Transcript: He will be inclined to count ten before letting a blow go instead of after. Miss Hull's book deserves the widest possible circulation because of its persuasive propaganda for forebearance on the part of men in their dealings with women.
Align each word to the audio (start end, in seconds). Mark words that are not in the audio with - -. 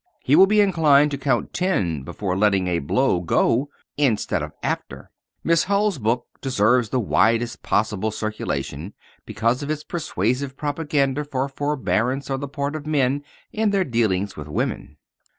He 0.23 0.35
will 0.35 0.47
be 0.47 0.61
inclined 0.61 1.11
to 1.11 1.17
count 1.19 1.53
ten 1.53 2.01
before 2.01 2.35
letting 2.35 2.65
a 2.65 2.79
blow 2.79 3.19
go 3.21 3.69
instead 3.97 4.41
of 4.41 4.51
after. 4.63 5.11
Miss 5.43 5.65
Hull's 5.65 5.99
book 5.99 6.25
deserves 6.41 6.89
the 6.89 6.99
widest 6.99 7.61
possible 7.61 8.09
circulation 8.09 8.95
because 9.27 9.61
of 9.61 9.69
its 9.69 9.83
persuasive 9.83 10.57
propaganda 10.57 11.23
for 11.23 11.47
forebearance 11.47 12.31
on 12.31 12.39
the 12.39 12.47
part 12.47 12.75
of 12.75 12.87
men 12.87 13.23
in 13.51 13.69
their 13.69 13.83
dealings 13.85 14.35
with 14.35 14.47
women. 14.47 14.97